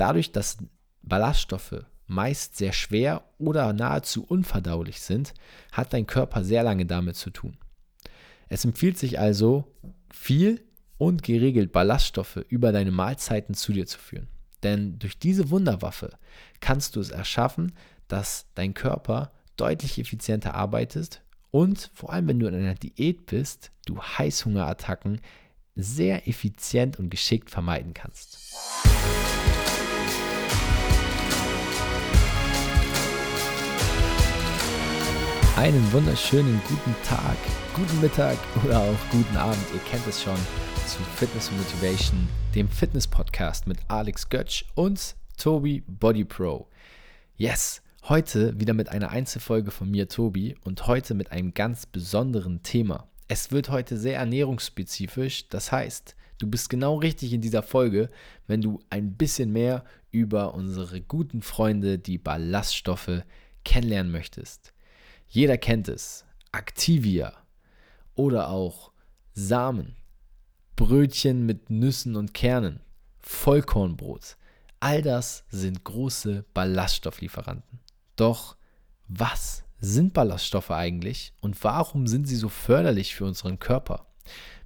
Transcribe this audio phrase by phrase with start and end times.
[0.00, 0.56] Dadurch, dass
[1.02, 5.34] Ballaststoffe meist sehr schwer oder nahezu unverdaulich sind,
[5.72, 7.58] hat dein Körper sehr lange damit zu tun.
[8.48, 9.70] Es empfiehlt sich also,
[10.10, 10.64] viel
[10.96, 14.28] und geregelt Ballaststoffe über deine Mahlzeiten zu dir zu führen.
[14.62, 16.16] Denn durch diese Wunderwaffe
[16.60, 17.72] kannst du es erschaffen,
[18.08, 21.20] dass dein Körper deutlich effizienter arbeitet
[21.50, 25.20] und vor allem, wenn du in einer Diät bist, du Heißhungerattacken
[25.74, 28.38] sehr effizient und geschickt vermeiden kannst.
[35.60, 37.36] Einen wunderschönen guten Tag,
[37.74, 39.62] guten Mittag oder auch guten Abend.
[39.74, 40.38] Ihr kennt es schon
[40.86, 46.66] zu Fitness Motivation, dem Fitness-Podcast mit Alex Götsch und Tobi Body Pro.
[47.36, 52.62] Yes, heute wieder mit einer Einzelfolge von mir, Tobi, und heute mit einem ganz besonderen
[52.62, 53.06] Thema.
[53.28, 58.08] Es wird heute sehr ernährungsspezifisch, das heißt, du bist genau richtig in dieser Folge,
[58.46, 63.24] wenn du ein bisschen mehr über unsere guten Freunde, die Ballaststoffe,
[63.62, 64.72] kennenlernen möchtest.
[65.32, 66.24] Jeder kennt es.
[66.50, 67.32] Activia
[68.16, 68.90] oder auch
[69.32, 69.94] Samen.
[70.74, 72.80] Brötchen mit Nüssen und Kernen,
[73.20, 74.36] Vollkornbrot.
[74.80, 77.78] All das sind große Ballaststofflieferanten.
[78.16, 78.56] Doch
[79.06, 84.06] was sind Ballaststoffe eigentlich und warum sind sie so förderlich für unseren Körper?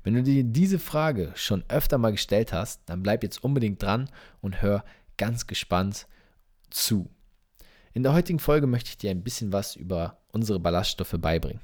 [0.03, 4.09] Wenn du dir diese Frage schon öfter mal gestellt hast, dann bleib jetzt unbedingt dran
[4.41, 4.83] und hör
[5.19, 6.07] ganz gespannt
[6.71, 7.11] zu.
[7.95, 11.61] In der heutigen Folge möchte ich dir ein bisschen was über unsere Ballaststoffe beibringen.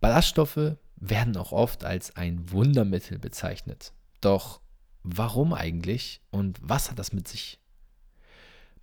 [0.00, 3.92] Ballaststoffe werden auch oft als ein Wundermittel bezeichnet.
[4.20, 4.60] Doch
[5.04, 7.60] warum eigentlich und was hat das mit sich?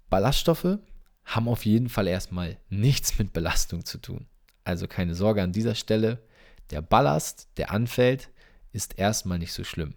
[0.09, 0.79] Ballaststoffe
[1.25, 4.25] haben auf jeden Fall erstmal nichts mit Belastung zu tun.
[4.63, 6.23] Also keine Sorge an dieser Stelle.
[6.69, 8.29] Der Ballast, der anfällt,
[8.71, 9.95] ist erstmal nicht so schlimm.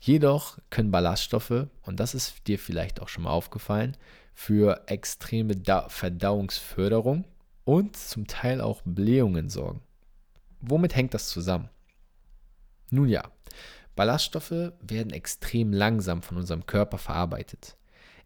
[0.00, 3.96] Jedoch können Ballaststoffe, und das ist dir vielleicht auch schon mal aufgefallen,
[4.34, 5.54] für extreme
[5.88, 7.26] Verdauungsförderung
[7.64, 9.82] und zum Teil auch Blähungen sorgen.
[10.60, 11.68] Womit hängt das zusammen?
[12.90, 13.30] Nun ja,
[13.94, 17.76] Ballaststoffe werden extrem langsam von unserem Körper verarbeitet.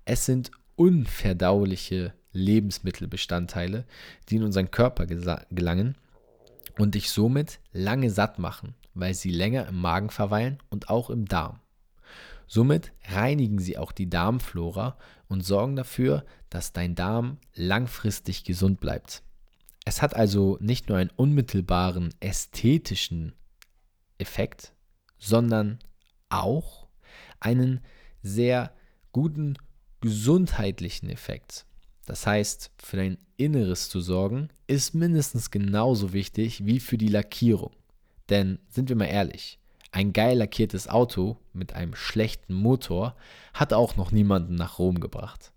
[0.04, 3.84] Es sind unverdauliche Lebensmittelbestandteile,
[4.28, 5.96] die in unseren Körper gelangen
[6.78, 11.26] und dich somit lange satt machen, weil sie länger im Magen verweilen und auch im
[11.26, 11.60] Darm.
[12.46, 19.22] Somit reinigen sie auch die Darmflora und sorgen dafür, dass dein Darm langfristig gesund bleibt.
[19.84, 23.34] Es hat also nicht nur einen unmittelbaren ästhetischen
[24.18, 24.72] Effekt,
[25.18, 25.78] sondern
[26.28, 26.86] auch
[27.40, 27.80] einen
[28.22, 28.74] sehr
[29.12, 29.56] guten
[30.00, 31.66] gesundheitlichen Effekt.
[32.06, 37.72] Das heißt, für dein Inneres zu sorgen, ist mindestens genauso wichtig wie für die Lackierung.
[38.28, 39.58] Denn sind wir mal ehrlich,
[39.94, 43.14] ein geil lackiertes Auto mit einem schlechten Motor
[43.52, 45.52] hat auch noch niemanden nach Rom gebracht.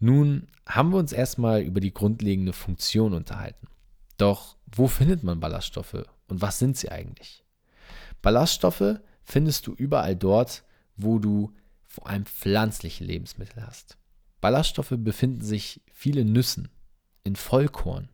[0.00, 3.68] Nun haben wir uns erstmal über die grundlegende Funktion unterhalten.
[4.16, 7.44] Doch wo findet man Ballaststoffe und was sind sie eigentlich?
[8.20, 10.64] Ballaststoffe findest du überall dort,
[10.96, 11.54] wo du
[11.86, 13.96] vor allem pflanzliche Lebensmittel hast.
[14.40, 16.68] Ballaststoffe befinden sich viele Nüssen,
[17.22, 18.08] in Vollkorn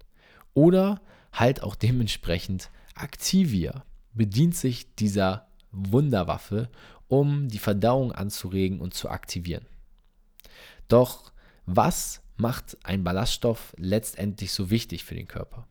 [0.53, 1.00] oder
[1.33, 3.84] halt auch dementsprechend Activia
[4.16, 6.69] bedient sich dieser Wunderwaffe,
[7.09, 9.66] um die Verdauung anzuregen und zu aktivieren.
[10.88, 11.32] Doch
[11.66, 15.66] was macht ein Ballaststoff letztendlich so wichtig für den Körper?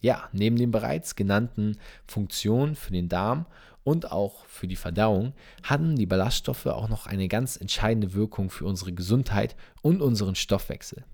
[0.00, 3.46] Ja, neben den bereits genannten Funktionen für den Darm
[3.84, 8.64] und auch für die Verdauung haben die Ballaststoffe auch noch eine ganz entscheidende Wirkung für
[8.64, 11.04] unsere Gesundheit und unseren Stoffwechsel.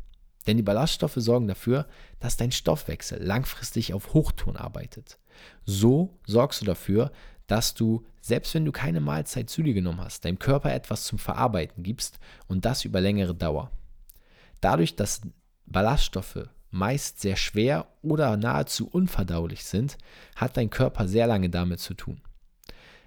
[0.48, 1.86] Denn die Ballaststoffe sorgen dafür,
[2.20, 5.18] dass dein Stoffwechsel langfristig auf Hochtouren arbeitet.
[5.66, 7.12] So sorgst du dafür,
[7.46, 11.18] dass du, selbst wenn du keine Mahlzeit zu dir genommen hast, deinem Körper etwas zum
[11.18, 13.70] Verarbeiten gibst und das über längere Dauer.
[14.62, 15.20] Dadurch, dass
[15.66, 19.98] Ballaststoffe meist sehr schwer oder nahezu unverdaulich sind,
[20.34, 22.22] hat dein Körper sehr lange damit zu tun.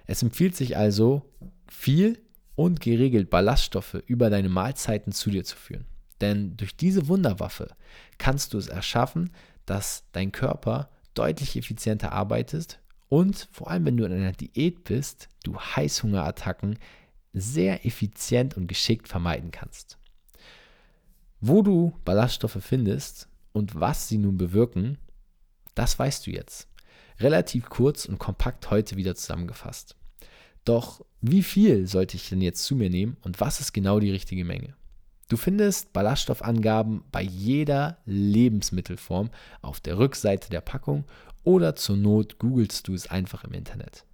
[0.06, 1.22] Es empfiehlt sich also,
[1.68, 2.20] viel
[2.54, 5.86] und geregelt Ballaststoffe über deine Mahlzeiten zu dir zu führen.
[6.22, 7.68] Denn durch diese Wunderwaffe
[8.16, 9.30] kannst du es erschaffen,
[9.66, 15.28] dass dein Körper deutlich effizienter arbeitet und vor allem, wenn du in einer Diät bist,
[15.44, 16.78] du Heißhungerattacken
[17.34, 19.98] sehr effizient und geschickt vermeiden kannst.
[21.40, 24.96] Wo du Ballaststoffe findest und was sie nun bewirken,
[25.74, 26.68] das weißt du jetzt.
[27.18, 29.96] Relativ kurz und kompakt heute wieder zusammengefasst.
[30.64, 34.10] Doch wie viel sollte ich denn jetzt zu mir nehmen und was ist genau die
[34.10, 34.74] richtige Menge?
[35.32, 39.30] Du findest Ballaststoffangaben bei jeder Lebensmittelform
[39.62, 41.04] auf der Rückseite der Packung
[41.42, 44.04] oder zur Not googelst du es einfach im Internet.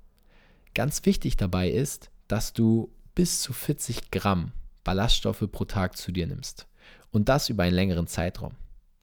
[0.75, 4.53] Ganz wichtig dabei ist, dass du bis zu 40 Gramm
[4.85, 6.69] Ballaststoffe pro Tag zu dir nimmst.
[7.11, 8.53] Und das über einen längeren Zeitraum.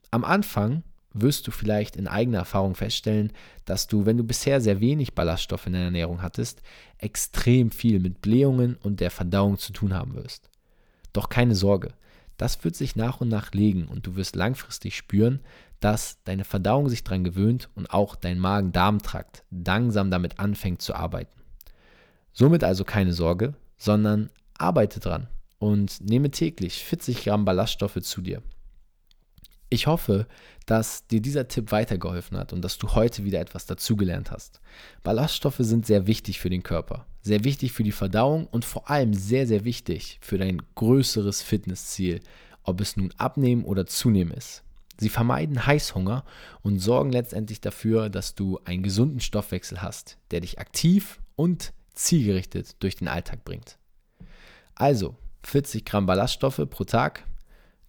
[0.09, 3.33] Am Anfang wirst du vielleicht in eigener Erfahrung feststellen,
[3.65, 6.61] dass du, wenn du bisher sehr wenig Ballaststoffe in deiner Ernährung hattest,
[6.97, 10.49] extrem viel mit Blähungen und der Verdauung zu tun haben wirst.
[11.11, 11.93] Doch keine Sorge,
[12.37, 15.39] das wird sich nach und nach legen und du wirst langfristig spüren,
[15.79, 21.41] dass deine Verdauung sich daran gewöhnt und auch dein Magen-Darm-Trakt langsam damit anfängt zu arbeiten.
[22.33, 25.27] Somit also keine Sorge, sondern arbeite dran
[25.59, 28.41] und nehme täglich 40 Gramm Ballaststoffe zu dir.
[29.69, 30.27] Ich hoffe,
[30.65, 34.61] dass dir dieser Tipp weitergeholfen hat und dass du heute wieder etwas dazugelernt hast.
[35.03, 39.15] Ballaststoffe sind sehr wichtig für den Körper, sehr wichtig für die Verdauung und vor allem
[39.15, 42.19] sehr, sehr wichtig für dein größeres Fitnessziel,
[42.61, 44.61] ob es nun abnehmen oder zunehmen ist.
[44.99, 46.23] Sie vermeiden Heißhunger
[46.61, 52.75] und sorgen letztendlich dafür, dass du einen gesunden Stoffwechsel hast, der dich aktiv und zielgerichtet
[52.83, 53.79] durch den Alltag bringt.
[54.75, 57.23] Also 40 Gramm Ballaststoffe pro Tag,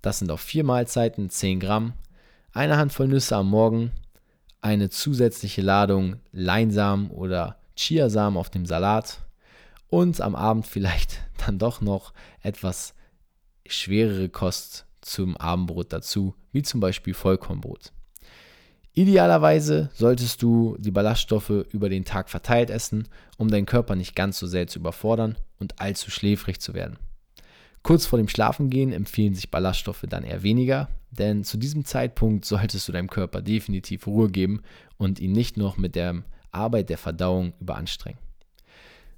[0.01, 1.93] das sind auf vier Mahlzeiten 10 Gramm,
[2.53, 3.93] eine Handvoll Nüsse am Morgen,
[4.63, 9.26] eine zusätzliche Ladung Leinsamen oder Chiasamen auf dem Salat
[9.89, 12.13] und am Abend vielleicht dann doch noch
[12.43, 12.95] etwas
[13.67, 17.93] schwerere Kost zum Abendbrot dazu, wie zum Beispiel Vollkornbrot.
[18.93, 24.39] Idealerweise solltest du die Ballaststoffe über den Tag verteilt essen, um deinen Körper nicht ganz
[24.39, 26.99] so sehr zu überfordern und allzu schläfrig zu werden.
[27.83, 32.89] Kurz vor dem Schlafengehen empfehlen sich Ballaststoffe dann eher weniger, denn zu diesem Zeitpunkt solltest
[32.89, 34.63] du deinem Körper definitiv Ruhe geben
[34.97, 38.19] und ihn nicht noch mit der Arbeit der Verdauung überanstrengen.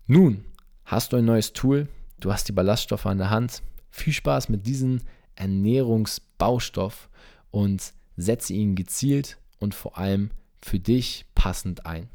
[0.06, 0.44] Nun
[0.88, 1.86] hast du ein neues Tool,
[2.18, 3.62] du hast die Ballaststoffe an der Hand.
[3.90, 5.02] Viel Spaß mit diesem
[5.36, 7.10] Ernährungsbaustoff
[7.50, 10.30] und setze ihn gezielt und vor allem
[10.62, 12.08] für dich passend ein.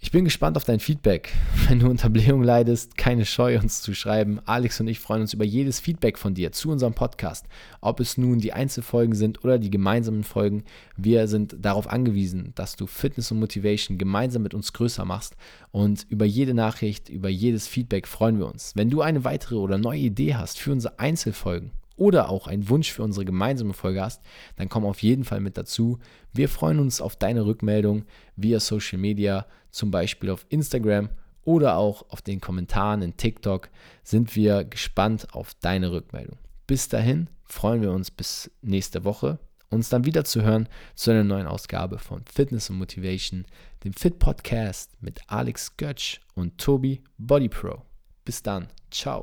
[0.00, 1.32] Ich bin gespannt auf dein Feedback.
[1.68, 4.40] Wenn du unter Blähung leidest, keine Scheu, uns zu schreiben.
[4.46, 7.46] Alex und ich freuen uns über jedes Feedback von dir zu unserem Podcast.
[7.80, 10.62] Ob es nun die Einzelfolgen sind oder die gemeinsamen Folgen.
[10.96, 15.36] Wir sind darauf angewiesen, dass du Fitness und Motivation gemeinsam mit uns größer machst.
[15.72, 18.76] Und über jede Nachricht, über jedes Feedback freuen wir uns.
[18.76, 22.92] Wenn du eine weitere oder neue Idee hast für unsere Einzelfolgen oder auch einen Wunsch
[22.92, 24.22] für unsere gemeinsame Folge hast,
[24.56, 25.98] dann komm auf jeden Fall mit dazu.
[26.32, 28.04] Wir freuen uns auf deine Rückmeldung
[28.36, 31.10] via Social Media, zum Beispiel auf Instagram
[31.44, 33.68] oder auch auf den Kommentaren in TikTok.
[34.02, 36.38] Sind wir gespannt auf deine Rückmeldung.
[36.66, 39.38] Bis dahin freuen wir uns bis nächste Woche,
[39.70, 43.46] uns dann wieder zu hören zu einer neuen Ausgabe von Fitness und Motivation,
[43.84, 47.82] dem Fit Podcast mit Alex Götsch und Tobi Body Pro.
[48.24, 49.16] Bis dann, ciao.